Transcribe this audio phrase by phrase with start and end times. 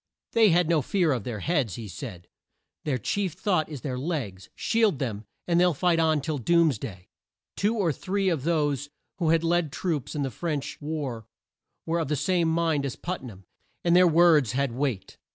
[0.31, 2.27] "They have no fear of their heads," he said,
[2.85, 4.49] "their chief thought is their legs.
[4.55, 7.09] Shield them, and they'll fight on till doom's day."
[7.55, 11.27] Two or three of those who had led troops in the French war,
[11.85, 13.45] were of the same mind as Put nam,
[13.83, 15.17] and their words had weight.